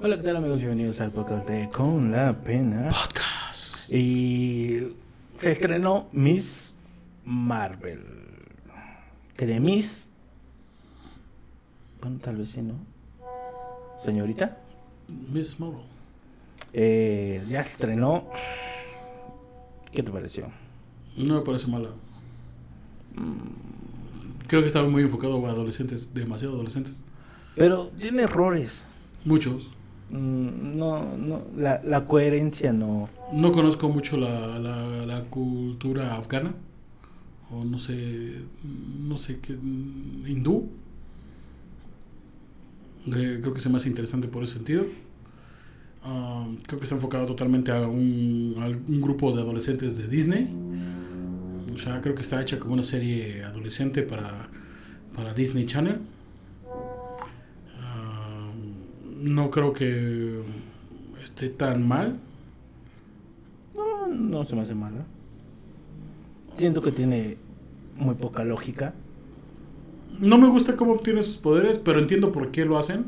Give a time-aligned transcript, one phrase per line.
[0.00, 0.58] Hola, ¿qué tal amigos?
[0.58, 2.88] Bienvenidos al podcast de Con la Pena.
[2.88, 3.90] Podcast.
[3.92, 4.92] Y
[5.38, 6.74] se estrenó Miss
[7.24, 8.02] Marvel.
[9.36, 10.10] Que de Miss...
[12.00, 12.74] Bueno, tal vez sí, ¿no?
[14.04, 14.58] Señorita.
[15.32, 15.84] Miss Marvel.
[16.72, 18.24] Eh, ya se estrenó.
[19.92, 20.48] ¿Qué te pareció?
[21.16, 21.90] No me parece mala.
[24.48, 27.02] Creo que estaba muy enfocado a adolescentes, demasiado adolescentes.
[27.54, 28.84] Pero tiene errores.
[29.24, 29.70] Muchos.
[30.10, 33.08] Mm, No, no, la, la coherencia no.
[33.32, 36.54] No conozco mucho la, la, la cultura afgana.
[37.50, 38.40] O no sé.
[39.00, 39.54] No sé qué.
[39.54, 40.68] mm, Hindú.
[43.06, 44.86] Eh, creo que es más interesante por ese sentido.
[46.02, 50.48] Ah, creo que está enfocado totalmente a un, a un grupo de adolescentes de Disney.
[51.74, 54.48] O sea, creo que está hecha como una serie adolescente para,
[55.14, 55.98] para Disney Channel.
[59.24, 60.42] No creo que
[61.22, 62.18] esté tan mal.
[63.74, 65.06] No, no se me hace mala.
[66.56, 67.38] Siento que tiene
[67.96, 68.92] muy poca lógica.
[70.20, 73.06] No me gusta cómo obtiene sus poderes, pero entiendo por qué lo hacen.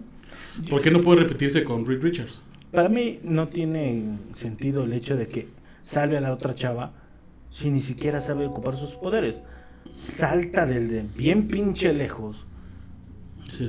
[0.70, 2.42] Porque no puede repetirse con Reed Richards.
[2.72, 5.48] Para mí no tiene sentido el hecho de que
[5.82, 6.92] salve a la otra chava
[7.50, 9.36] si ni siquiera sabe ocupar sus poderes.
[9.94, 12.46] Salta del de bien pinche lejos,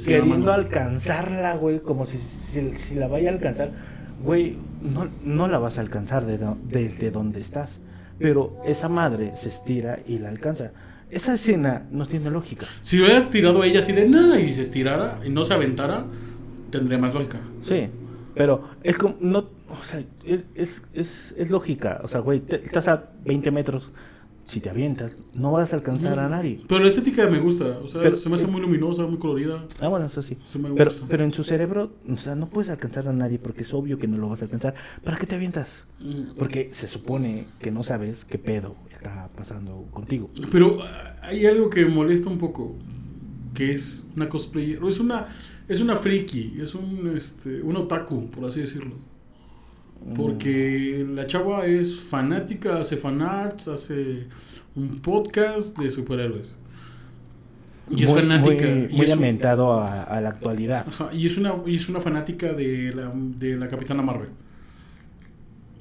[0.06, 3.72] Queriendo alcanzarla, güey, como si, si, si la vaya a alcanzar.
[4.24, 7.80] Güey, no, no la vas a alcanzar de, do- de, de donde estás.
[8.20, 10.72] Pero esa madre se estira y la alcanza.
[11.10, 12.66] Esa escena no tiene lógica.
[12.82, 16.06] Si hubieras tirado a ella así de nada y se estirara y no se aventara,
[16.72, 17.38] tendría más lógica.
[17.64, 17.88] Sí,
[18.34, 19.40] pero es como, no,
[19.70, 20.04] o sea,
[20.56, 23.92] es, es, es lógica, o sea, güey, te- estás a 20 metros,
[24.48, 26.62] si te avientas, no vas a alcanzar a nadie.
[26.68, 27.80] Pero la estética me gusta.
[27.84, 29.66] O sea, Pero- se me hace muy luminosa, muy colorida.
[29.82, 30.38] Ah, bueno, eso sí.
[30.58, 31.06] Me Pero, gusta.
[31.10, 34.08] pero en su cerebro, o sea, no puedes alcanzar a nadie porque es obvio que
[34.08, 34.74] no lo vas a alcanzar.
[35.04, 35.84] ¿Para qué te avientas?
[36.00, 36.36] Mm.
[36.38, 40.30] Porque se supone que no sabes qué pedo está pasando contigo.
[40.52, 42.74] Pero ah, hay algo que me molesta un poco,
[43.54, 45.28] que es una cosplayer, o es una,
[45.68, 48.96] es una friki, es un, este, un otaku, por así decirlo.
[50.16, 54.28] Porque la chava es fanática, hace fanarts, hace
[54.76, 56.56] un podcast de superhéroes.
[57.90, 58.66] Y es muy, fanática.
[58.66, 59.42] Muy, y muy un-
[59.82, 60.86] a, a la actualidad.
[60.88, 64.30] Ajá, y es una, y es una fanática de la, de la Capitana Marvel.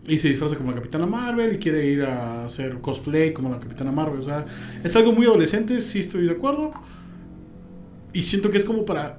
[0.09, 3.59] Y se disfraza como la Capitana Marvel y quiere ir a hacer cosplay como la
[3.59, 4.21] Capitana Marvel.
[4.21, 4.47] O sea,
[4.85, 6.73] es algo muy adolescente, sí estoy de acuerdo.
[8.13, 9.19] Y siento que es como para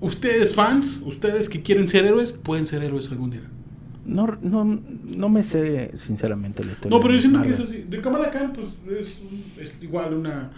[0.00, 3.42] ustedes fans, ustedes que quieren ser héroes, pueden ser héroes algún día.
[4.08, 6.96] No, no, no me sé sinceramente la historia.
[6.96, 7.84] No, pero yo siento que es así.
[7.88, 9.22] De Kamala Khan, pues es,
[9.60, 10.50] es igual una,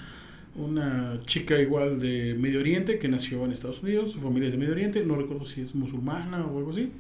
[0.55, 4.13] una chica igual de Medio Oriente que nació en Estados Unidos.
[4.13, 5.05] Su familia es de Medio Oriente.
[5.05, 6.93] No recuerdo si es musulmana o algo así.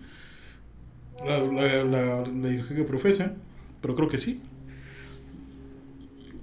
[1.24, 3.32] La, la, la, la ideología que profesa,
[3.80, 4.40] pero creo que sí.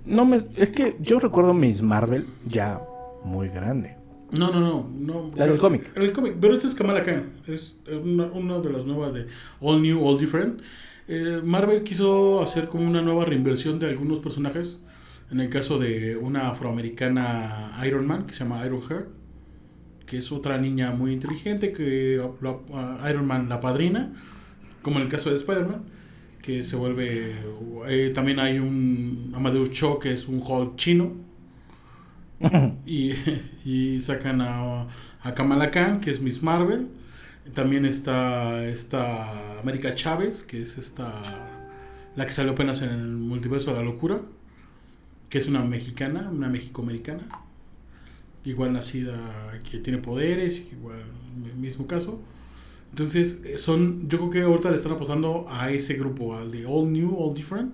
[0.06, 2.79] No me, es que yo recuerdo Miss Marvel ya
[3.25, 3.97] muy grande.
[4.31, 4.89] No, no, no.
[4.99, 5.89] no La del cómic.
[5.95, 6.35] El cómic.
[6.39, 7.31] Pero esta es Kamala Khan.
[7.47, 9.27] Es una, una de las nuevas de
[9.61, 10.61] All New, All Different.
[11.07, 14.81] Eh, Marvel quiso hacer como una nueva reinversión de algunos personajes.
[15.31, 19.07] En el caso de una afroamericana Iron Man, que se llama Iron Heart.
[20.05, 24.13] Que es otra niña muy inteligente que la- Iron Man la padrina.
[24.81, 25.83] Como en el caso de Spider-Man.
[26.41, 27.35] Que se vuelve...
[27.87, 31.26] eh, también hay un Amadeus Cho, que es un Hulk chino
[32.85, 33.13] y,
[33.65, 34.87] y sacan a,
[35.21, 36.87] a Kamala Khan, que es Miss Marvel.
[37.53, 41.13] También está esta América Chávez, que es esta
[42.15, 44.21] la que salió apenas en el multiverso de la locura,
[45.29, 47.23] que es una mexicana, una mexicoamericana,
[48.43, 49.15] igual nacida,
[49.69, 51.03] que tiene poderes, igual
[51.57, 52.19] mismo caso.
[52.89, 56.91] Entonces, son, yo creo que ahorita le están apostando a ese grupo, al de All
[56.91, 57.73] New, All Different,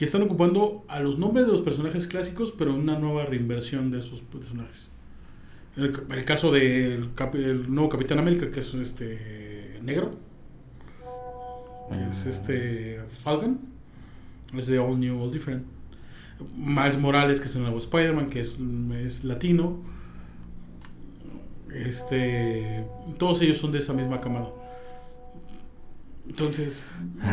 [0.00, 3.90] que están ocupando a los nombres de los personajes clásicos, pero en una nueva reinversión
[3.90, 4.90] de esos personajes.
[5.76, 10.16] El, el caso del el nuevo Capitán América, que es este negro,
[11.92, 13.60] que es este Falcon,
[14.56, 15.66] es de All New, All Different.
[16.56, 18.56] Miles Morales, que es el nuevo Spider-Man, que es,
[19.04, 19.80] es latino.
[21.74, 22.86] Este,
[23.18, 24.48] todos ellos son de esa misma camada.
[26.30, 26.82] Entonces,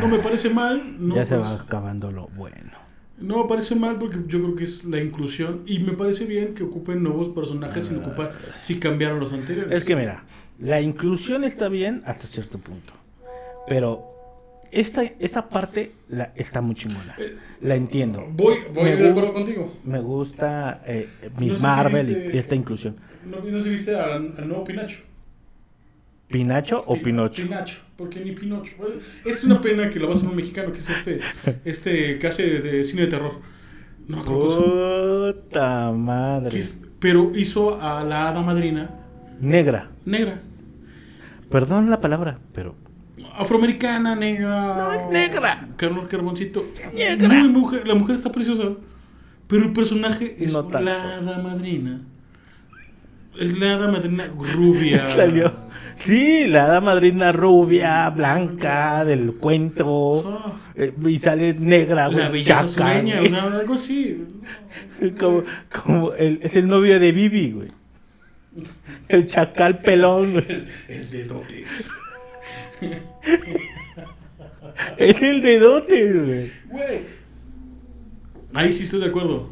[0.02, 0.96] no me parece mal.
[1.00, 2.72] No ya se va parece- acabando lo bueno.
[3.20, 6.54] no me parece mal porque yo creo que es la inclusión y me parece bien
[6.54, 9.74] que ocupen nuevos personajes sin ocupar si cambiaron los anteriores.
[9.74, 10.24] Es que mira,
[10.60, 12.94] la inclusión está bien hasta cierto punto.
[13.68, 14.06] Pero
[14.72, 17.16] esta, esa parte la, está muy chingona.
[17.62, 18.24] La entiendo.
[18.32, 19.74] voy, voy Me de acuerdo gusta- contigo.
[19.84, 22.96] Me gusta eh, No Miss sé Marvel y- viste- y esta inclusión.
[23.26, 25.02] No, no sé si viste al, al nuevo Pinacho.
[26.30, 27.44] ¿Pinacho o Pinocho?
[27.44, 28.74] Pinacho, porque ni Pinocho.
[29.26, 31.20] Es una pena que lo va a hacer un mexicano, que es este,
[31.64, 33.34] este que hace de cine de terror.
[34.08, 36.50] No, Puta madre.
[36.50, 38.90] que es- pero hizo a la hada madrina
[39.40, 39.90] Negra.
[40.06, 40.40] negra.
[41.50, 42.76] Perdón la palabra, pero.
[43.38, 44.76] Afroamericana, negra.
[44.78, 45.68] No, es negra.
[45.78, 46.66] Carlos Carboncito.
[46.94, 47.28] Negra.
[47.30, 48.64] Muy mujer, la mujer está preciosa.
[49.48, 52.02] Pero el personaje es No la hada madrina.
[53.40, 55.06] Es la hada madrina rubia.
[55.16, 55.54] Salió.
[55.98, 60.64] Sí, la hada madrina rubia, blanca, del cuento.
[60.76, 62.18] Eh, y sale negra, güey.
[62.20, 64.24] la belleza chaca, sureña, algo así.
[65.20, 67.68] Como, como el- es el novio de Vivi, güey.
[69.08, 70.66] El chacal pelón, güey.
[70.88, 71.92] El de dotes.
[74.98, 76.52] Es el dedote, güey.
[76.70, 77.02] Güey.
[78.54, 79.50] Ahí sí estoy de acuerdo.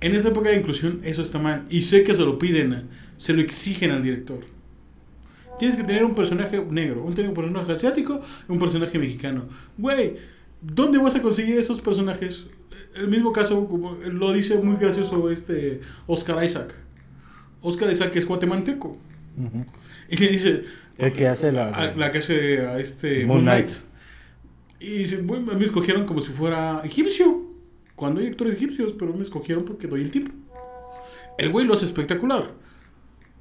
[0.00, 1.64] En esta época de inclusión, eso está mal.
[1.70, 4.40] Y sé que se lo piden, se lo exigen al director.
[5.62, 9.44] Tienes que tener un personaje negro, un, tener un personaje asiático, un personaje mexicano.
[9.78, 10.16] Güey,
[10.60, 12.46] ¿dónde vas a conseguir esos personajes?
[12.96, 16.74] El mismo caso, como lo dice muy gracioso este Oscar Isaac.
[17.60, 18.96] Oscar Isaac es guatemalteco.
[20.08, 20.64] Y le dice,
[20.98, 21.68] El que hace la.
[21.68, 23.70] a- la que hace a este Moon Knight.
[24.80, 27.40] Y dice, bueno, a mí me escogieron como si fuera egipcio.
[27.94, 30.32] Cuando hay actores egipcios, pero me escogieron porque doy el tipo.
[31.38, 32.50] El güey lo hace espectacular.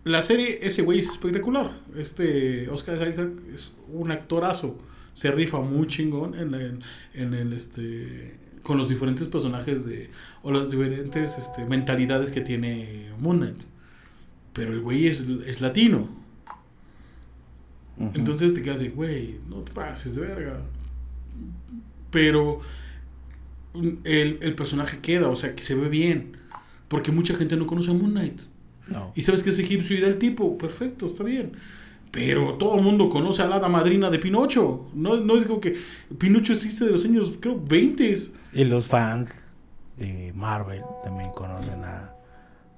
[0.03, 1.79] La serie, ese güey es espectacular.
[1.95, 4.79] Este Oscar Isaac es un actorazo.
[5.13, 6.81] Se rifa muy chingón en, la- en-
[7.13, 10.11] en el este con los diferentes personajes de
[10.43, 13.63] o las diferentes este, mentalidades que tiene Moon Knight.
[14.53, 16.09] Pero el güey es, es latino.
[18.13, 20.61] Entonces te quedas de, güey, no te pases de verga.
[22.09, 22.61] Pero
[23.73, 26.37] el, el personaje queda, o sea, que se ve bien.
[26.87, 28.41] Porque mucha gente no conoce a Moon Knight.
[28.91, 29.11] No.
[29.15, 31.53] Y sabes que es egipcio y del tipo, perfecto, está bien.
[32.11, 34.89] Pero todo el mundo conoce a la hada madrina de Pinocho.
[34.93, 35.77] No, no es como que
[36.17, 38.17] Pinocho existe de los años, creo, 20.
[38.53, 39.29] Y los fans
[39.97, 42.13] de Marvel también conocen a,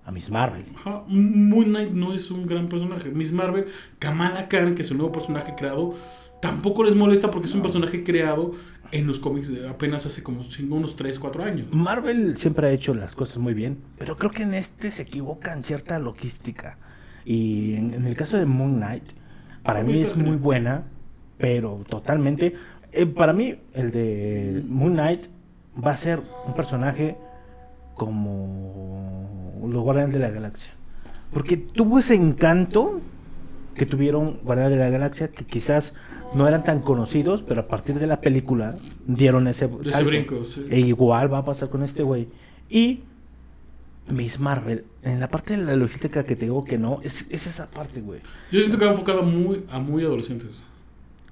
[0.05, 0.65] a Miss Marvel.
[0.75, 3.09] Ajá, Moon Knight no es un gran personaje.
[3.09, 3.65] Miss Marvel,
[3.97, 5.95] Kamala Khan, que es un nuevo personaje creado,
[6.39, 8.51] tampoco les molesta porque es un personaje creado
[8.93, 11.67] en los cómics de apenas hace como cinco, unos 3, 4 años.
[11.73, 15.51] Marvel siempre ha hecho las cosas muy bien, pero creo que en este se equivoca
[15.53, 16.77] en cierta logística.
[17.25, 19.03] Y en, en el caso de Moon Knight,
[19.63, 20.83] para A mí mí es muy buena,
[21.37, 22.53] pero totalmente.
[22.91, 25.25] eh, para mí, el de Moon Knight
[25.83, 27.17] va a ser un personaje
[27.95, 30.71] como los Guardianes de la Galaxia.
[31.31, 33.01] Porque tuvo ese encanto
[33.75, 35.93] que tuvieron Guardianes de la Galaxia, que quizás
[36.33, 38.75] no eran tan conocidos, pero a partir de la película
[39.05, 40.65] dieron ese, brinco, sí.
[40.69, 42.27] E igual va a pasar con este güey.
[42.69, 43.01] Y
[44.07, 47.47] Miss Marvel, en la parte de la logística que te digo que no, es, es
[47.47, 48.21] esa parte, güey.
[48.51, 50.63] Yo siento que va enfocado muy, a muy adolescentes.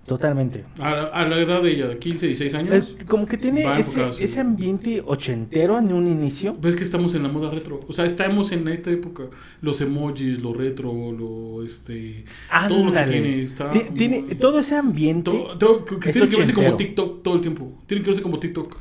[0.05, 0.65] Totalmente.
[0.79, 2.73] A, la- a la edad de ella, de 15, 16 años.
[2.97, 6.57] Es como que tiene ese, ese ambiente ochentero en un inicio.
[6.59, 7.81] Ves que estamos en la moda retro.
[7.87, 9.25] O sea, estamos en esta época.
[9.61, 12.25] Los emojis, lo retro, lo este.
[12.67, 13.11] Todo lo que Ándale.
[13.21, 13.41] tiene.
[13.43, 15.29] Está Ti- tiene muy- todo ese ambiente.
[15.31, 16.75] Todo, todo- que es tiene que verse como.
[16.75, 17.71] TikTok todo el tiempo.
[17.85, 18.75] Tiene que verse como TikTok.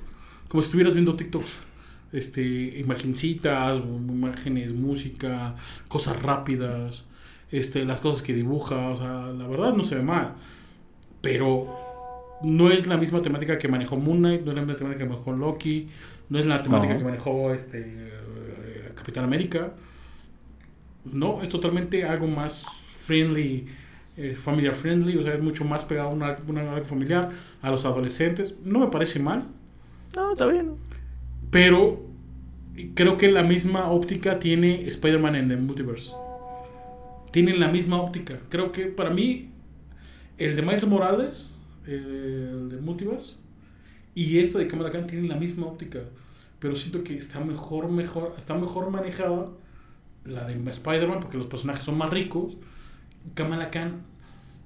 [0.48, 1.50] Como si estuvieras viendo TikToks.
[2.12, 5.54] Este, imagencitas, imágenes, música,
[5.86, 7.04] cosas rápidas,
[7.52, 10.34] este, las cosas que dibuja, o sea, la verdad no se ve mal.
[11.20, 15.04] Pero no es la misma temática que manejó Moon Knight, no es la misma temática
[15.04, 15.88] que manejó Loki,
[16.30, 16.98] no es la temática No.
[16.98, 18.12] que manejó este
[18.94, 19.72] Capitán América.
[21.04, 22.64] No, es totalmente algo más
[23.00, 23.66] friendly,
[24.16, 27.30] eh, familiar friendly, o sea, es mucho más pegado a una, una familiar,
[27.62, 28.54] a los adolescentes.
[28.64, 29.44] No me parece mal,
[30.14, 30.72] No, está bien.
[31.50, 32.02] pero
[32.94, 36.12] creo que la misma óptica tiene Spider-Man en The Multiverse.
[37.30, 38.38] Tienen la misma óptica.
[38.48, 39.49] Creo que para mí,
[40.40, 41.52] el de Miles Morales,
[41.86, 43.36] el de Multiverse,
[44.14, 46.00] y esta de Kamala Khan tienen la misma óptica.
[46.58, 49.48] Pero siento que está mejor, mejor, está mejor manejada
[50.24, 52.56] la de Spider-Man porque los personajes son más ricos.
[53.34, 54.02] Kamala Khan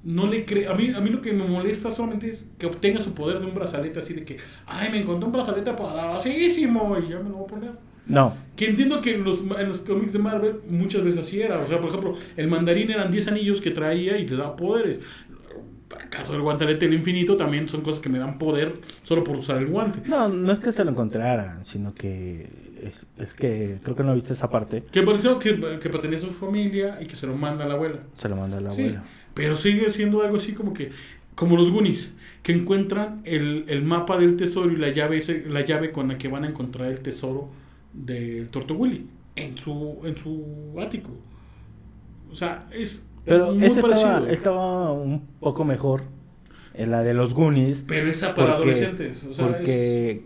[0.04, 0.68] no le cree.
[0.68, 3.46] A mí, a mí lo que me molesta solamente es que obtenga su poder de
[3.46, 7.36] un brazalete así de que, ay, me encontré un brazalete poderosísimo y ya me lo
[7.36, 7.70] voy a poner.
[8.06, 8.34] No.
[8.54, 11.60] Que entiendo que en los, en los cómics de Marvel muchas veces así era.
[11.60, 15.00] O sea, por ejemplo, el mandarín eran 10 anillos que traía y te da poderes.
[16.02, 18.72] ¿Acaso el guantelete del infinito también son cosas que me dan poder
[19.02, 20.00] solo por usar el guante?
[20.06, 22.48] No, no es que se lo encontraran, sino que
[22.82, 24.82] es, es que creo que no viste esa parte.
[24.92, 27.74] Que pareció que, que pertenece a su familia y que se lo manda a la
[27.74, 28.00] abuela.
[28.18, 29.04] Se lo manda la Sí, abuela.
[29.34, 30.90] pero sigue siendo algo así como que,
[31.34, 35.90] como los Goonies, que encuentran el, el mapa del tesoro y la llave, la llave
[35.92, 37.50] con la que van a encontrar el tesoro
[37.92, 41.10] del Torto Willy en su, en su ático.
[42.30, 43.80] O sea, es Pero ese
[44.30, 46.02] estaba, un poco mejor
[46.74, 47.84] en la de los Goonies.
[47.86, 49.24] Pero esa para porque- adolescentes.
[49.24, 50.22] O sea, es- porque,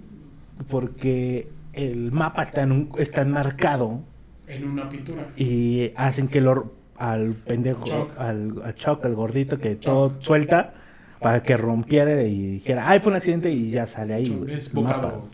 [0.68, 4.00] porque el mapa está, en un- está enmarcado
[4.46, 5.26] en una pintura.
[5.36, 8.18] y hacen que lo, al pendejo, Chuck.
[8.18, 10.74] al, al Chuck, al gordito que todo suelta
[11.20, 14.44] para que rompiera y dijera, ay, fue un accidente y ya sale ahí.
[14.48, 14.96] es mapa.
[14.96, 15.28] bocado.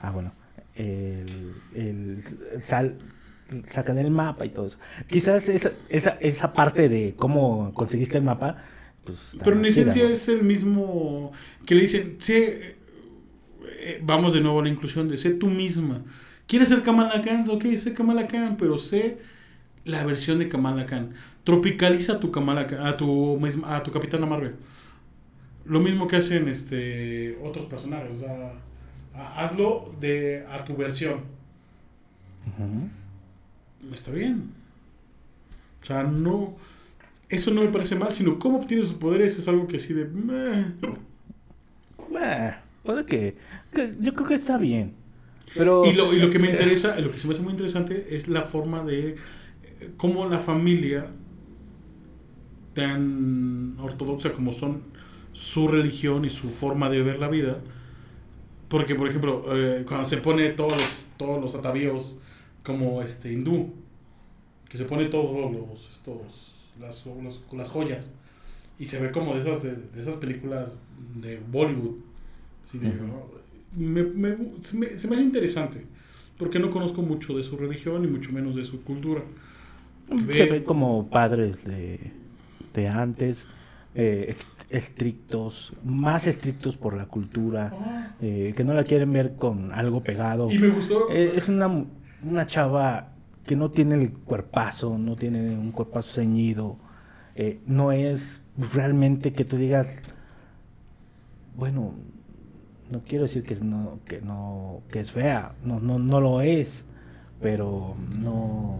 [0.00, 0.32] Ah, bueno.
[0.76, 1.26] El,
[1.74, 2.22] el
[2.62, 2.94] sal,
[3.70, 4.78] sacan el mapa y todo eso.
[5.08, 8.56] Quizás esa, esa, esa parte de cómo conseguiste el mapa,
[9.04, 9.36] pues...
[9.42, 11.32] Pero en esencia es el mismo
[11.66, 12.76] que le dicen, sé,
[13.80, 16.02] eh, vamos de nuevo a la inclusión de sé tú misma.
[16.46, 17.44] ¿Quieres ser Kamala Khan?
[17.48, 19.18] Ok, sé Kamala Khan, pero sé
[19.84, 21.14] la versión de Kamala Khan.
[21.44, 24.54] Tropicaliza a tu Kamala Khan- a tu, misma- a tu Capitana Marvel.
[25.64, 28.10] Lo mismo que hacen este otros personajes.
[28.16, 28.52] O sea,
[29.14, 31.20] ha- hazlo de a tu versión.
[32.58, 32.88] Ujú.
[33.92, 34.50] Está bien.
[35.82, 36.56] O sea, no.
[37.28, 40.04] Eso no me parece mal, sino cómo obtiene sus poderes es algo que así de.
[40.06, 40.66] meh.
[42.82, 43.36] Puede que,
[43.72, 44.94] que- Yo creo que está bien.
[45.54, 45.84] Pero...
[45.84, 48.28] Y lo, y lo que me interesa, lo que se me hace muy interesante es
[48.28, 51.06] la forma de eh, cómo la familia,
[52.74, 54.82] tan ortodoxa como son
[55.32, 57.58] su religión y su forma de ver la vida,
[58.68, 62.20] porque por ejemplo, eh, cuando se pone todos los, todos los atavíos
[62.62, 63.72] como este hindú,
[64.68, 68.10] que se pone todos los, estos, las, los- las joyas,
[68.78, 70.82] y se ve como de esas, de, de esas películas
[71.16, 71.96] de Bollywood,
[72.66, 72.98] así de, Ujú.
[73.14, 73.30] oh,
[73.76, 75.86] me, me- se, me, se me hace interesante,
[76.38, 79.22] porque no conozco mucho de su religión y mucho menos de su cultura.
[80.32, 82.12] Se ve como padres de,
[82.74, 83.46] de antes,
[83.94, 84.34] eh,
[84.70, 90.50] estrictos, más estrictos por la cultura, eh, que no la quieren ver con algo pegado.
[90.50, 91.10] Y me gustó.
[91.10, 91.84] Eh, es una,
[92.24, 93.08] una chava
[93.46, 96.76] que no tiene el cuerpazo, no tiene un cuerpazo ceñido,
[97.34, 98.42] eh, no es
[98.74, 99.86] realmente que tú digas,
[101.56, 101.94] bueno,
[102.90, 106.84] no quiero decir que no, que no, que es fea, no, no, no lo es,
[107.40, 108.76] pero no,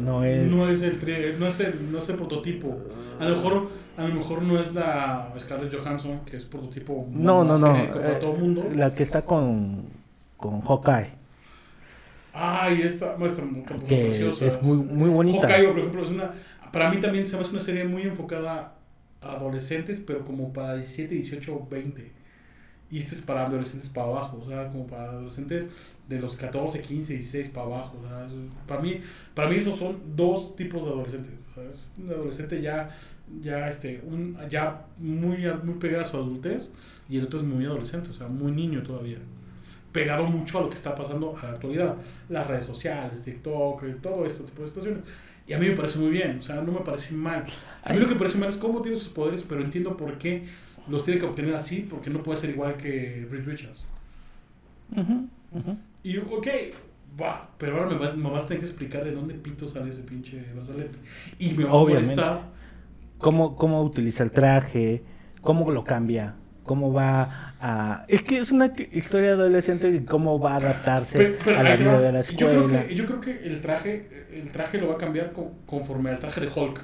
[0.00, 0.50] no es.
[0.50, 2.76] No es el tri- no es el, no es el prototipo.
[3.20, 7.44] A lo mejor, a lo mejor no es la Scarlett Johansson, que es prototipo No,
[7.44, 7.66] no, más no.
[7.74, 8.64] genérico para eh, todo el mundo.
[8.74, 9.84] La que está con,
[10.36, 11.10] con Hawkeye,
[12.32, 15.46] Ay, esta muestra muy que es muy, muy bonita.
[15.46, 16.32] Hawkeye, por ejemplo, es una.
[16.72, 18.74] Para mí también se me hace una serie muy enfocada
[19.20, 22.12] a adolescentes, pero como para 17, 18, 20.
[22.90, 25.68] Y este es para adolescentes para abajo, o sea, como para adolescentes
[26.08, 27.98] de los 14, 15, 16 para abajo.
[28.02, 28.26] o sea,
[28.66, 29.00] para, mí,
[29.34, 31.32] para mí esos son dos tipos de adolescentes.
[31.50, 32.94] o sea, es un adolescente ya,
[33.40, 36.72] ya, este, un, ya muy, muy pegado a su adultez
[37.08, 39.18] y el otro es muy adolescente, o sea, muy niño todavía.
[39.92, 41.96] Pegado mucho a lo que está pasando a la actualidad.
[42.28, 45.04] Las redes sociales, TikTok, y todo este tipo de situaciones.
[45.46, 47.44] Y a mí me parece muy bien, o sea, no me parece mal.
[47.82, 50.18] A mí lo que me parece mal es cómo tiene sus poderes, pero entiendo por
[50.18, 50.46] qué
[50.86, 53.86] los tiene que obtener así, porque no puede ser igual que Reed Richards.
[54.96, 55.78] Ujú, ujú.
[56.02, 56.46] Y, ok,
[57.20, 59.90] va, pero ahora me, va- me vas a tener que explicar de dónde pito sale
[59.90, 60.98] ese pinche brazalete.
[61.38, 62.24] Y me va a Obviamente.
[62.26, 62.52] molestar.
[63.18, 65.04] cómo, cómo utiliza el traje,
[65.40, 68.04] cómo lo cambia, cómo va a...
[68.08, 71.76] Es que es una historia adolescente de cómo va a adaptarse Pero- pero a la
[71.76, 72.86] vida de la Yo creo, escuela.
[72.86, 76.18] que, yo creo que el traje, el traje lo va a cambiar con- conforme al
[76.18, 76.80] traje de Hulk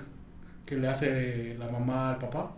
[0.66, 2.52] que le hace la mamá al papá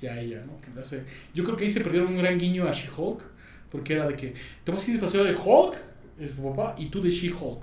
[0.00, 0.60] y a ella, ¿no?
[0.60, 1.04] Que le hace...
[1.34, 3.22] Yo creo que ahí se perdieron un gran guiño a She-Hulk
[3.70, 4.34] porque era de que
[4.64, 5.76] te vas a ir disfrazado de Hulk,
[6.20, 7.62] es su papá, y tú de She-Hulk.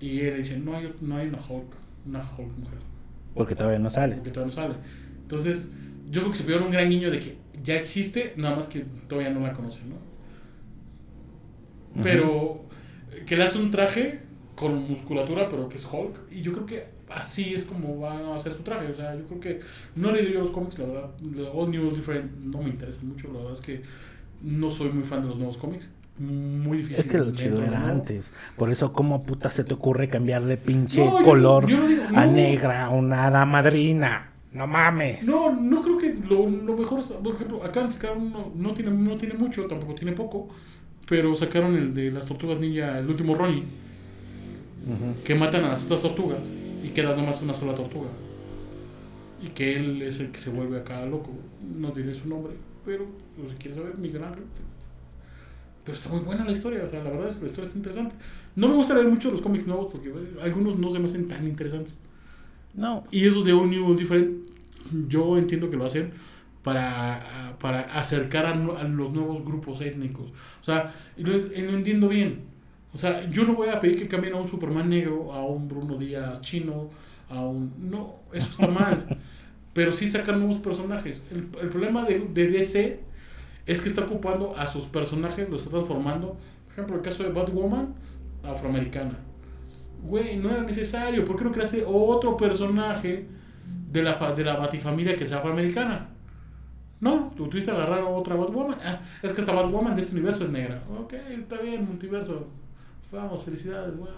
[0.00, 1.74] Y él dice, no hay, no hay una Hulk,
[2.06, 2.78] una Hulk mujer.
[3.34, 4.16] Porque todavía no sale.
[4.16, 4.74] Porque todavía no sale.
[5.22, 5.70] Entonces,
[6.12, 8.84] yo creo que se perdieron un gran guiño de que ya existe, nada más que
[9.08, 9.96] todavía no la conocen, ¿no?
[12.02, 12.64] Pero
[13.26, 14.20] que le hace un traje
[14.54, 16.30] con musculatura, pero que es Hulk.
[16.30, 18.86] Y yo creo que así es como van a hacer su traje.
[18.86, 19.60] O sea, yo creo que
[19.96, 21.10] no he leído yo los cómics, la verdad.
[21.34, 23.28] The All New, All Different no me interesa mucho.
[23.28, 23.82] La verdad es que
[24.42, 25.92] no soy muy fan de los nuevos cómics.
[26.18, 27.00] Muy difícil.
[27.04, 28.32] Es que lo chido era antes.
[28.56, 32.26] Por eso, ¿cómo puta se te ocurre cambiarle pinche No, color yo no digo- a
[32.26, 34.31] negra a una hada madrina?
[34.52, 35.24] No mames.
[35.24, 38.90] No, no creo que lo, lo mejor es, por ejemplo, acá sacaron uno, no tiene,
[38.90, 40.48] no tiene mucho, tampoco tiene poco,
[41.08, 43.64] pero sacaron el de las tortugas ninja, el último Ronnie,
[45.24, 46.40] que matan a las otras tortugas
[46.82, 48.08] y queda nomás una sola tortuga.
[49.40, 51.32] Y que él es el que se vuelve acá loco.
[51.76, 52.52] No diré su nombre,
[52.84, 53.06] pero
[53.36, 54.44] pues, si quieres saber, Miguel Ángel.
[55.84, 57.78] Pero está muy buena la historia, o sea, la verdad es que la historia está
[57.78, 58.14] interesante.
[58.54, 61.26] No me gusta leer mucho los cómics nuevos porque eh, algunos no se me hacen
[61.26, 62.00] tan interesantes.
[62.74, 63.04] No.
[63.10, 64.48] Y esos de All New, Different,
[65.08, 66.12] yo entiendo que lo hacen
[66.62, 70.30] para, para acercar a, a los nuevos grupos étnicos.
[70.60, 72.40] O sea, lo, lo entiendo bien.
[72.94, 75.68] O sea, yo no voy a pedir que cambien a un Superman negro, a un
[75.68, 76.90] Bruno Díaz chino,
[77.30, 77.72] a un...
[77.90, 79.18] No, eso está mal.
[79.72, 81.24] Pero sí sacan nuevos personajes.
[81.30, 83.00] El, el problema de, de DC
[83.66, 86.36] es que está ocupando a sus personajes, los está transformando.
[86.66, 87.94] Por ejemplo, el caso de Batwoman,
[88.42, 89.18] afroamericana.
[90.02, 91.24] Güey, no era necesario.
[91.24, 93.26] ¿Por qué no creaste otro personaje
[93.90, 96.08] de la, de la Batifamilia que sea afroamericana?
[97.00, 98.78] No, tú tuviste que agarrar otra Batwoman.
[98.84, 100.82] Ah, es que esta Batwoman de este universo es negra.
[101.00, 102.48] Ok, está bien, multiverso.
[103.10, 104.08] Vamos, felicidades, wow.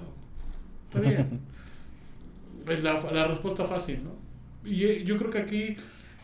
[0.87, 1.41] Está bien.
[2.69, 4.25] es la, la respuesta fácil, ¿no?
[4.69, 5.77] Y eh, yo creo que aquí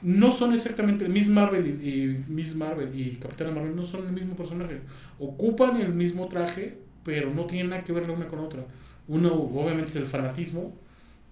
[0.02, 4.12] no son exactamente Miss Marvel y, y Miss Marvel y Capitana Marvel no son el
[4.12, 4.80] mismo personaje.
[5.18, 8.64] Ocupan el mismo traje, pero no tienen nada que ver la una con la otra.
[9.10, 10.72] Uno obviamente es el fanatismo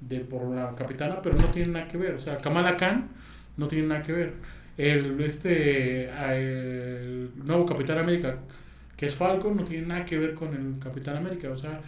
[0.01, 2.15] de por la capitana, pero no tienen nada que ver.
[2.15, 3.09] O sea, Kamala Khan
[3.57, 4.35] no tiene nada que ver.
[4.77, 8.39] El este el nuevo Capitán América,
[8.97, 11.51] que es Falcon, no tiene nada que ver con el Capitán América.
[11.51, 11.81] O sea,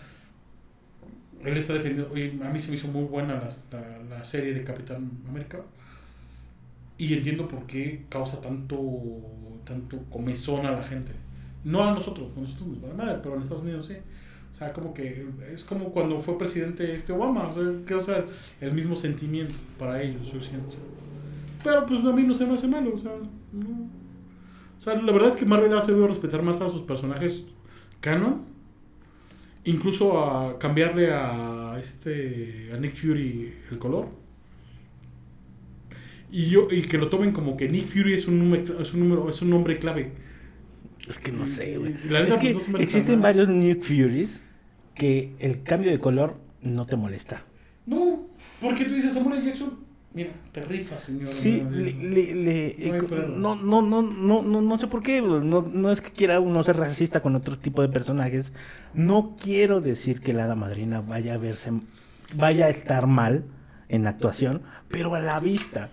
[1.44, 2.14] él está defendiendo.
[2.44, 5.58] a mí se me hizo muy buena la, la, serie de Capitán América.
[6.98, 8.78] Y entiendo por qué causa tanto,
[9.64, 11.12] tanto comezón a la gente.
[11.64, 13.96] No a nosotros, a nosotros madre, pero en Estados Unidos sí.
[14.50, 17.48] O sea, como que es como cuando fue presidente este Obama.
[17.48, 18.24] O sea, causa
[18.60, 20.76] el mismo sentimiento para ellos, yo siento.
[21.62, 22.92] Pero pues a mí no se me hace malo.
[22.94, 23.12] O sea,
[23.52, 23.88] no.
[24.78, 27.44] O sea, la verdad es que Marvel ha sabido respetar más a sus personajes
[28.00, 28.42] canon.
[29.64, 34.08] Incluso a cambiarle a este a Nick Fury el color.
[36.32, 39.00] Y yo y que lo tomen como que Nick Fury es un número, es un
[39.00, 40.12] número, es un nombre clave.
[41.10, 41.94] Es que no sé, güey.
[42.08, 44.40] La Es que hace existen varios Nick Furies
[44.94, 47.42] que el cambio de color no te molesta.
[47.86, 48.20] No,
[48.60, 49.42] porque tú dices Samuel.
[49.42, 49.78] Jackson,
[50.14, 51.28] mira, te rifas, señor.
[51.28, 52.00] Sí, le, no.
[52.10, 55.62] le- le- No hay eh, no, no, no, no, no, no sé por qué, no,
[55.62, 58.52] no es que quiera uno ser racista con otro tipo de personajes,
[58.94, 61.72] no quiero decir que la hada madrina vaya a verse,
[62.34, 63.44] vaya a estar mal
[63.88, 65.88] en actuación, pero a la vista,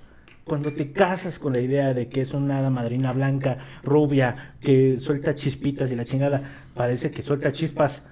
[0.47, 4.97] cuando te casas con la idea de que es una hada madrina blanca, rubia, que
[4.97, 6.41] suelta chispitas y la chingada,
[6.73, 8.03] parece que suelta chispas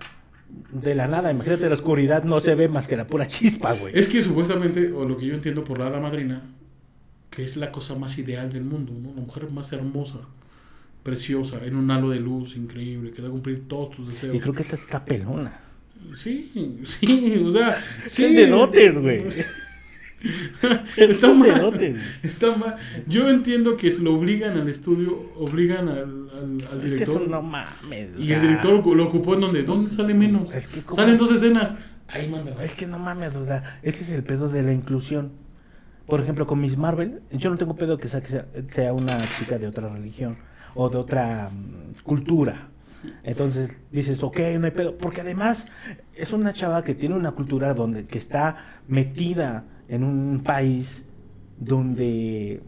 [0.71, 3.97] de la nada, imagínate la oscuridad, no se ve más que la pura chispa, güey.
[3.97, 6.43] Es que supuestamente, o lo que yo entiendo por la hada madrina,
[7.29, 9.13] que es la cosa más ideal del mundo, ¿no?
[9.13, 10.19] La mujer más hermosa,
[11.03, 14.35] preciosa, en un halo de luz increíble, que da a cumplir todos tus deseos.
[14.35, 15.61] Y creo que esta está pelona.
[16.15, 18.47] Sí, sí, o sea, sí.
[18.47, 19.25] Güey.
[20.97, 21.95] Está mal.
[22.23, 22.75] Está mal.
[23.07, 27.21] Yo entiendo que se lo obligan al estudio, obligan al, al, al Es que director.
[27.21, 28.09] eso no mames.
[28.17, 30.53] Y el director lo ocupó en donde, ¿dónde sale menos?
[30.53, 31.73] Es que como- Salen dos escenas.
[32.07, 32.63] Ahí mándala.
[32.63, 35.31] Es que no mames, o sea, ese es el pedo de la inclusión.
[36.05, 39.89] Por ejemplo, con Miss Marvel, yo no tengo pedo que sea una chica de otra
[39.89, 40.37] religión
[40.75, 42.67] o de otra mm, cultura.
[43.23, 44.97] Entonces dices, ok, no hay pedo.
[44.97, 45.67] Porque además
[46.15, 51.03] es una chava que tiene una cultura donde que está metida en un país
[51.59, 52.61] donde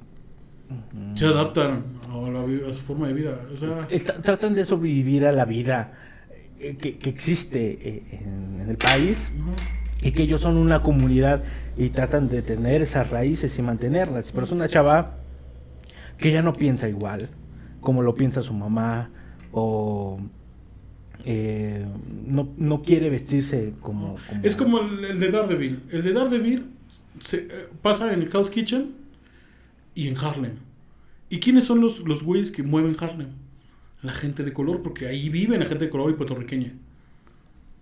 [0.93, 3.39] mm, Se adaptan a, la vi- a su forma de vida.
[3.53, 5.93] O sea, eh, tra- tratan de sobrevivir a la vida
[6.59, 9.29] eh, que, que existe eh, en, en el país
[10.01, 11.43] y que ellos son una comunidad
[11.77, 14.31] y tratan de tener esas raíces y mantenerlas.
[14.31, 15.17] Pero es una chava
[16.17, 17.29] que ya no piensa igual
[17.81, 19.09] como lo piensa su mamá
[19.51, 20.19] o
[21.25, 21.85] eh,
[22.25, 25.83] no, no quiere vestirse como, como- es como el, el de Daredevil.
[25.91, 26.65] El de Daredevil
[27.19, 28.95] se, eh, pasa en Hell's Kitchen
[29.95, 30.55] y en Harlem.
[31.29, 33.29] ¿Y quiénes son los, los güeyes que mueven Harlem?
[34.01, 36.73] La gente de color, porque ahí vive la gente de color y puertorriqueña.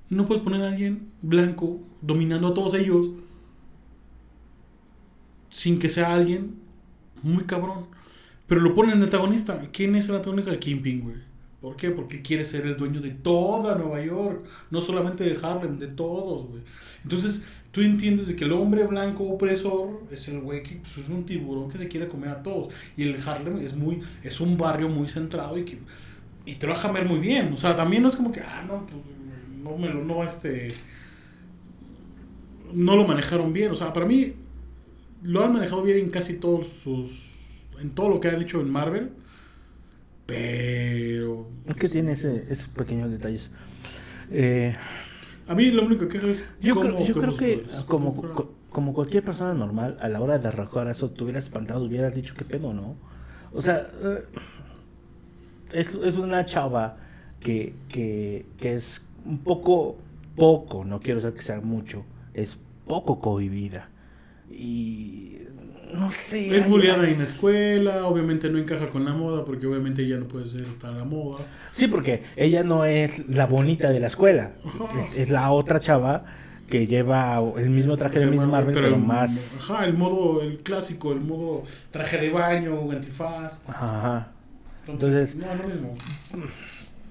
[0.10, 3.10] No puedes poner a alguien blanco dominando a todos ellos
[5.50, 6.56] sin que sea alguien
[7.24, 7.88] muy cabrón.
[8.48, 9.70] Pero lo ponen de antagonista.
[9.72, 10.58] ¿Quién es el antagonista?
[10.60, 11.16] Kingpin, güey.
[11.66, 11.90] ¿Por qué?
[11.90, 14.46] Porque quiere ser el dueño de toda Nueva York.
[14.70, 16.62] No solamente de Harlem, de todos, güey.
[17.02, 21.10] Entonces, tú entiendes de que el hombre blanco opresor es el güey que pues, es
[21.10, 22.72] un tiburón que se quiere comer a todos.
[22.96, 25.80] Y el Harlem es muy es un barrio muy centrado y que
[26.46, 27.52] y te lo deja ver muy bien.
[27.52, 29.02] O sea, también no es como que, ah, no, pues,
[29.64, 30.72] no me lo, no, este,
[32.76, 33.72] no lo manejaron bien.
[33.72, 34.34] O sea, para mí,
[35.24, 37.10] lo han manejado bien en casi todos sus,
[37.82, 39.25] en todo lo que han hecho en Marvel.
[40.26, 43.52] Pero, Es que tiene ese- esos pequeños detalles.
[44.32, 44.74] Eh,
[45.48, 48.94] a mí lo único que es yo cómo creo, yo creo que como, co- como
[48.94, 52.44] cualquier persona normal, a la hora de arrojar eso, te hubieras espantado, hubieras dicho qué
[52.46, 52.96] pedo, ¿no?
[53.54, 54.24] O sea, eh,
[55.74, 56.98] es, es una chava
[57.40, 59.98] que, que, que es un poco,
[60.36, 62.58] poco, no quiero decir que sea mucho, es
[62.88, 63.90] poco cohibida.
[64.52, 65.40] Y
[65.96, 66.56] no sé.
[66.56, 70.18] Es hay- bulleada en la escuela, obviamente no encaja con la moda, porque obviamente ella
[70.18, 71.46] no puede ser estar a la moda.
[71.72, 74.86] Sí, porque ella no es la bonita de la escuela, Ajá.
[75.14, 76.26] es, es la otra chava
[76.70, 79.56] que lleva el mismo traje de Miss Marvel, pero, más...
[79.60, 83.62] Ajá, el modo, el clásico, el modo traje de baño, antifaz.
[83.68, 84.32] Ajá.
[84.88, 85.96] Entonces, no, lo mismo.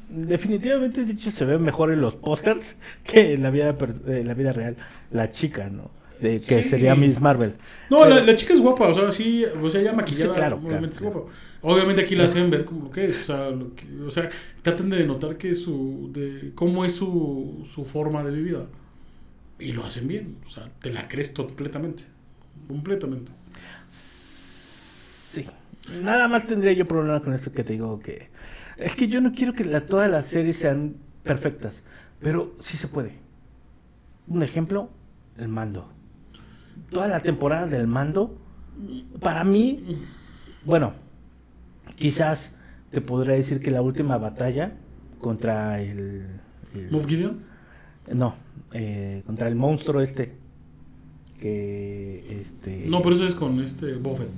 [0.09, 3.75] Definitivamente, dicho, se ve mejor en los pósters que en la vida,
[4.07, 4.77] en la vida real.
[5.11, 5.90] La chica, ¿no?
[6.24, 7.52] De, que sería Miss Marvel.
[7.90, 10.96] No, la, chica es guapa, o sea, sí, o sea, ya maquillada, sí, claro, obviamente
[10.96, 11.20] es guapa.
[11.60, 14.30] Obviamente aquí la hacen ver como que es, o sea, lo que, o sea,
[14.62, 18.66] tratan de notar que su, de cómo es su, su forma de vida.
[19.58, 22.04] Y lo hacen bien, o sea, te la crees completamente,
[22.68, 23.30] completamente.
[23.88, 25.44] Sí.
[26.02, 28.30] Nada más tendría yo problema con esto que te digo que...
[28.78, 31.84] Es que yo no quiero que la, todas las series sean perfectas,
[32.20, 33.12] pero sí se puede.
[34.26, 34.88] Un ejemplo,
[35.37, 35.93] el mando.
[36.90, 38.38] Toda la temporada del mando,
[39.20, 39.98] para mí,
[40.64, 40.94] bueno,
[41.96, 42.54] quizás
[42.90, 44.74] te podría decir que la última batalla
[45.20, 46.40] contra el...
[46.74, 47.40] el Gideon?
[48.12, 48.37] No,
[48.72, 50.32] eh, contra el monstruo este.
[51.40, 52.84] Que este.
[52.87, 54.28] No, pero eso es con este Buffett.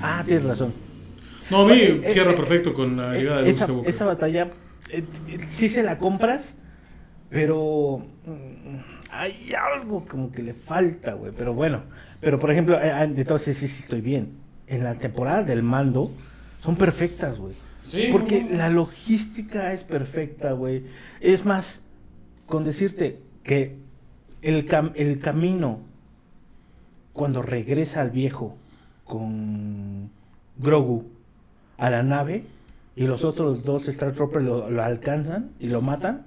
[0.00, 0.72] Ah, tienes razón.
[1.50, 4.50] No, a mí eh, cierra eh, perfecto con la llegada de esa, esa batalla,
[5.46, 6.56] sí se la compras,
[7.30, 11.32] pero mm, hay algo como que le falta, güey.
[11.36, 11.82] Pero bueno,
[12.20, 14.32] pero por ejemplo, entonces sí, sí estoy bien.
[14.66, 16.10] En la temporada del mando
[16.62, 17.54] son perfectas, güey.
[17.84, 20.84] Sí, Porque la logística es perfecta, güey.
[21.20, 21.82] Es más,
[22.46, 23.76] con decirte que
[24.42, 25.80] el, el camino
[27.14, 28.56] cuando regresa al viejo
[29.04, 30.10] con
[30.58, 31.06] Grogu
[31.78, 32.44] a la nave
[32.94, 36.26] y los otros dos Star Troopers lo, alcanzan y lo matan,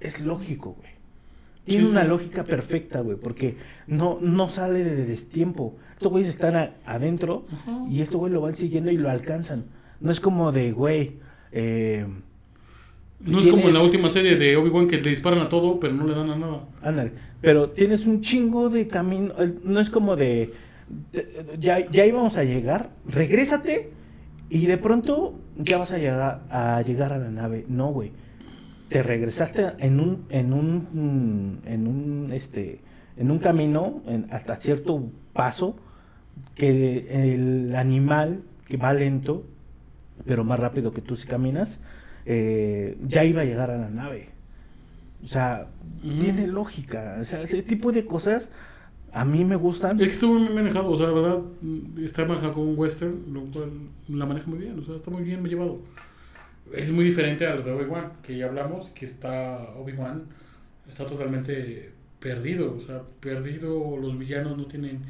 [0.00, 0.97] es lógico, güey.
[1.68, 5.76] Tiene una lógica perfecta, güey, porque no, no sale de destiempo.
[5.92, 7.44] Estos güeyes están adentro
[7.90, 9.66] y estos güeyes lo van siguiendo y lo alcanzan.
[10.00, 11.18] No es como de, güey,
[11.52, 12.06] eh,
[13.20, 15.92] no es como en la última serie de Obi-Wan que le disparan a todo, pero
[15.92, 16.68] no le dan a nada.
[16.82, 17.12] Ándale.
[17.40, 19.34] Pero tienes un chingo de camino.
[19.64, 20.52] No es como de.
[21.58, 23.90] ya, ya íbamos a llegar, regrésate
[24.50, 27.64] y de pronto ya vas a llegar a, llegar a la nave.
[27.68, 28.12] No, güey.
[28.88, 30.26] Te regresaste en un.
[30.30, 31.60] En un.
[31.64, 32.32] En un.
[32.32, 32.80] Este.
[33.16, 35.76] En un camino, hasta cierto paso,
[36.54, 39.44] que el animal que va lento,
[40.24, 41.80] pero más rápido que tú si caminas
[42.26, 44.28] eh, ya iba a llegar a la nave.
[45.24, 45.68] O sea,
[46.02, 47.16] tiene lógica.
[47.20, 48.50] O sea, ese tipo de cosas
[49.12, 49.98] a mí me gustan.
[50.00, 51.42] Es que estuvo muy manejado, o sea, la verdad,
[51.98, 53.70] está manejado como un western, lo cual
[54.08, 55.80] la maneja muy bien, o sea, está muy bien llevado.
[56.74, 60.24] Es muy diferente a lo de Obi-Wan, que ya hablamos, que está Obi-Wan,
[60.88, 65.00] está totalmente perdido, o sea, perdido, los villanos no tienen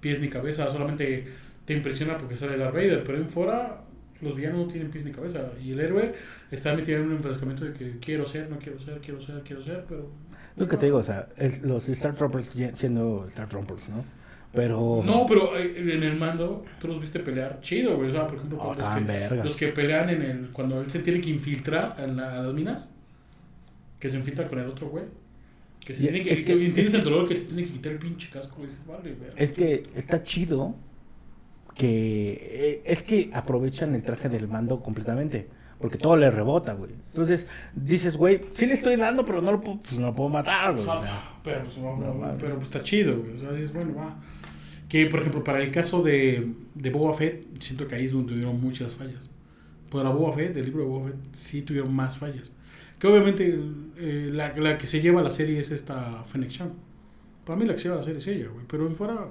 [0.00, 1.24] pies ni cabeza, solamente
[1.64, 3.82] te impresiona porque sale Darth Vader, pero en fuera
[4.20, 5.50] los villanos no tienen pies ni cabeza.
[5.62, 6.14] Y el héroe
[6.50, 9.62] está metido en un enfrascamiento de que quiero ser, no quiero ser, quiero ser, quiero
[9.62, 10.10] ser, pero.
[10.56, 11.28] Lo que te digo, o sea,
[11.62, 14.04] los Star Troopers siendo Star Troopers, ¿no?
[14.52, 15.02] Pero.
[15.04, 18.08] No, pero eh, en el mando tú los viste pelear chido, güey.
[18.08, 20.50] O sea, por ejemplo, oh, los, que, los, que, pelean en el.
[20.50, 22.92] Cuando él se tiene que infiltrar en a las minas,
[24.00, 25.04] que se infiltra con el otro güey.
[25.78, 26.44] Que se tiene que.
[26.44, 29.30] Que, entiendes el dolor que se tiene que quitar el pinche casco, dices, vale, güey.
[29.36, 30.74] Es que está chido
[31.76, 35.48] que eh, es que aprovechan el traje del mando completamente.
[35.80, 36.90] Porque todo le rebota, güey.
[37.08, 40.28] Entonces dices, güey, sí le estoy dando, pero no lo puedo, pues, no lo puedo
[40.28, 40.86] matar, güey.
[41.42, 43.36] pero, pues, no, pero pues, está chido, güey.
[43.36, 44.16] O sea, dices, bueno, va.
[44.88, 48.32] Que, por ejemplo, para el caso de, de Boba Fett, siento que ahí es donde
[48.32, 49.30] tuvieron muchas fallas.
[49.90, 52.52] Para Boba Fett, del libro de Boba Fett, sí tuvieron más fallas.
[52.98, 53.58] Que obviamente
[53.96, 56.72] eh, la, la, que se lleva a la serie es esta Fennec Chan.
[57.46, 58.66] Para mí la que se lleva a la serie es ella, güey.
[58.68, 59.28] Pero en fuera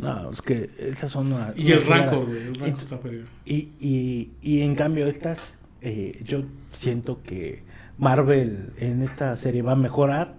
[0.00, 1.34] no, es que esas son...
[1.56, 3.24] y el Rancor, güey, el Rancor está perdido.
[3.44, 7.62] Y, y, y en cambio estas, eh, yo siento que
[7.98, 10.34] Marvel en esta serie va a mejorar.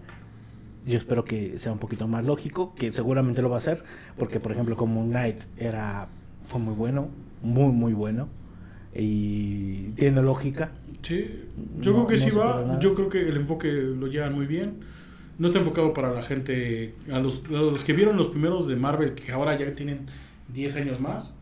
[0.86, 3.84] Yo espero que sea un poquito más lógico, que seguramente lo va a hacer,
[4.18, 6.08] porque por ejemplo como Knight era,
[6.48, 7.10] fue muy bueno,
[7.44, 8.30] muy muy bueno,
[8.96, 10.72] y tiene lógica.
[11.04, 11.44] Sí,
[11.80, 14.80] yo creo que sí va, yo creo que el enfoque lo llevan muy bien
[15.38, 19.14] no está enfocado para la gente, a los, los que vieron los primeros de Marvel,
[19.14, 20.08] que ahora ya tienen
[20.54, 21.34] 10 años más.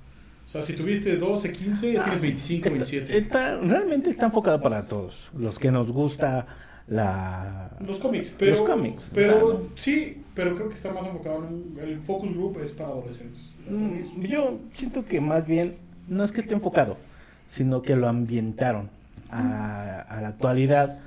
[0.45, 3.17] O sea, si tuviste 12, 15, ya tienes 25, 27.
[3.17, 5.29] Está, realmente está enfocado para todos.
[5.37, 6.47] Los que nos gusta
[6.87, 7.77] la...
[7.85, 8.35] Los cómics.
[8.37, 9.09] Pero, los cómics.
[9.13, 11.77] Pero sí, pero creo que está más enfocado en...
[11.79, 13.53] El focus group es para adolescentes.
[13.69, 15.75] Mm, yo siento que más bien
[16.07, 16.97] no es que esté enfocado,
[17.45, 18.89] sino que lo ambientaron
[19.29, 20.97] a, a la actualidad.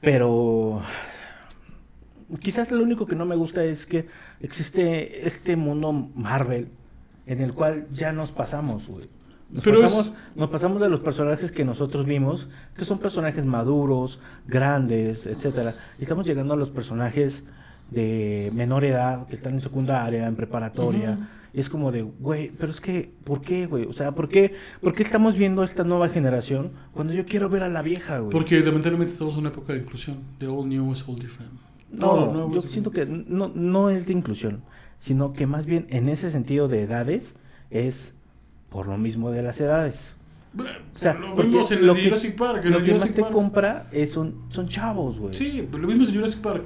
[0.00, 0.82] Pero
[2.40, 4.06] quizás lo único que no me gusta es que
[4.40, 6.68] existe este mundo Marvel
[7.26, 9.06] en el cual ya nos pasamos, güey.
[9.50, 13.44] Nos, Pero es- pasamos, nos pasamos de los personajes que nosotros vimos, que son personajes
[13.44, 15.76] maduros, grandes, etcétera.
[15.98, 17.44] Y estamos llegando a los personajes
[17.90, 21.28] de menor edad, que están en secundaria, en preparatoria.
[21.54, 23.84] Y es como de, güey, pero es que, ¿por qué, güey?
[23.86, 27.62] O sea, ¿por qué, ¿por qué estamos viendo esta nueva generación cuando yo quiero ver
[27.62, 28.30] a la vieja, güey?
[28.32, 30.18] Porque lamentablemente estamos en una época de inclusión.
[30.40, 31.52] De all new is all different.
[31.90, 34.62] No, yo siento que no, no es de inclusión,
[34.98, 37.34] sino que más bien en ese sentido de edades
[37.70, 38.14] es
[38.70, 40.14] por lo mismo de las edades.
[40.58, 42.64] O sea, lo vimos en lo el que, Jurassic Park.
[42.64, 43.32] en lo el que más Jurassic te Park.
[43.34, 45.34] compra es son, son chavos, güey.
[45.34, 46.62] Sí, pero lo mismo en Jurassic Park.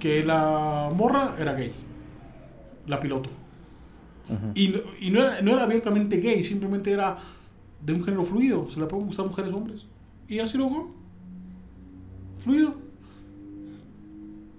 [0.00, 1.72] Que la morra era gay.
[2.86, 3.30] La piloto.
[4.54, 7.16] Y, no, y no, era, no era abiertamente gay, simplemente era
[7.82, 8.68] de un género fluido.
[8.70, 9.86] Se le pueden gustar mujeres o hombres.
[10.28, 10.94] Y así lo jugó.
[12.38, 12.74] Fluido.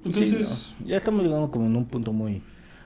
[0.05, 0.47] Entonces.
[0.47, 2.41] Sí, no, ya estamos llegando como en un punto muy,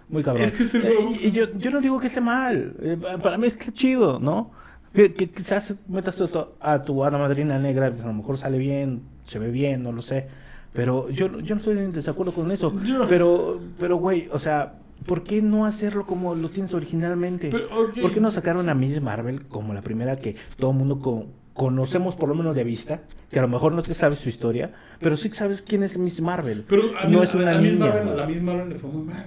[0.09, 0.43] muy cabrón.
[0.43, 2.75] Es que es el- Eh, y, yo, yo no digo que esté mal.
[2.81, 4.51] eh, pa- para mí está chido, ¿no?
[4.93, 8.37] Que, que quizás metas a tu, a tu hada madrina negra, pues a lo mejor
[8.37, 10.27] sale bien, se ve bien, no lo sé.
[10.73, 12.73] Pero yo, yo no estoy en desacuerdo con eso.
[12.83, 17.49] Yo- Pero, pero, güey, o sea, ¿por qué no hacerlo como lo tienes originalmente?
[17.49, 17.67] Pero.
[18.01, 21.27] ¿Por qué no sacaron a Miss Marvel como la primera que todo el mundo co-
[21.53, 23.01] conocemos por lo menos de vista?
[23.29, 26.21] Que a lo mejor no te sabes su historia, pero sí sabes quién es Miss
[26.21, 26.65] Marvel.
[26.67, 27.85] Pero a no es una a la Miss niña.
[27.87, 29.25] Marvel, la Miss Marvel le fue muy mal.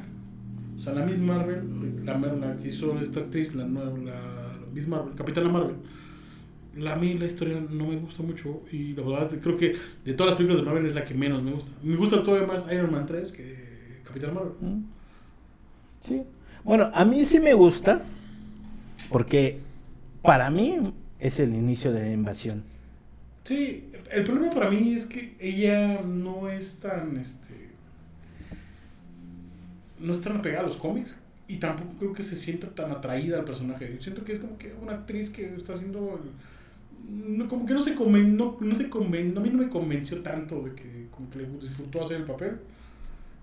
[0.77, 4.67] O sea, la Miss Marvel, la, la que hizo esta actriz, la, nueva- la, la
[4.73, 5.77] Miss Marvel, Capitana Marvel.
[6.77, 9.57] La, a mí la historia no me gusta mucho y la verdad es que creo
[9.57, 9.73] que
[10.05, 11.73] de todas las películas de Marvel es la que menos me gusta.
[11.83, 14.53] Me gusta todavía más Iron Man 3 que Capitana Marvel.
[14.61, 14.85] Mm.
[16.03, 16.23] Sí.
[16.65, 18.03] Bueno, a mí sí me gusta
[19.11, 19.59] porque
[20.23, 20.77] para mí
[21.21, 22.65] es el inicio de la invasión.
[23.45, 27.55] Sí, el problema para mí es que ella no es tan, este,
[30.01, 31.17] no es tan apegada a los cómics
[31.49, 33.93] y tampoco creo que se sienta tan atraída al personaje.
[33.95, 36.21] Yo siento que es como que una actriz que está haciendo,
[37.09, 40.23] no, como que no se conven, no, no te conven, a mí no me convenció
[40.23, 42.59] tanto de que como que disfrutó hacer el papel,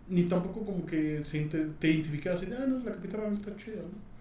[0.10, 4.12] ni tampoco como que se te identificaba así, ah, no, la capitana está chida, ¿no?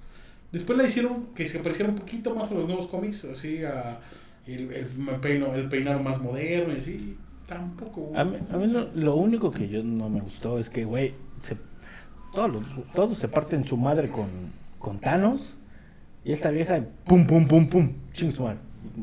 [0.53, 3.99] Después la hicieron que se pareciera un poquito más a los nuevos cómics, así a
[4.47, 4.87] el, el,
[5.21, 7.17] peino- el peinado más moderno y así.
[7.47, 8.13] Tampoco.
[8.15, 11.15] A mí, a mí lo, lo único que yo no me gustó es que, güey,
[11.41, 11.57] se-
[12.35, 14.27] todos, los- todos se parten su madre con,
[14.79, 15.55] con Thanos
[16.25, 18.59] y esta vieja, pum, pum, pum, pum, ching su madre,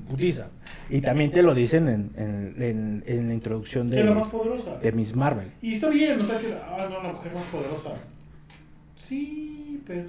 [0.10, 0.48] putiza.
[0.90, 4.78] Y también te lo dicen en, en, en- en la introducción de, más poderosa.
[4.78, 5.52] de Miss Marvel.
[5.62, 7.92] Y está bien, o sea que, ah, no, la mujer más poderosa.
[8.96, 10.06] Sí, pero.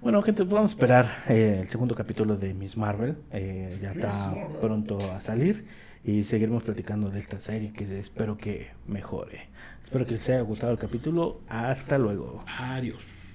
[0.00, 3.16] Bueno, gente, vamos a esperar eh, el segundo capítulo de Miss Marvel.
[3.32, 5.66] eh, ya está pronto a salir
[6.04, 9.48] y seguiremos platicando de esta serie que espero que mejore.
[9.84, 11.40] Espero que les haya gustado el capítulo.
[11.48, 12.44] Hasta luego.
[12.58, 13.27] Adiós.